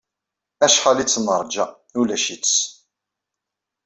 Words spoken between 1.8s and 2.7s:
ulac-itt.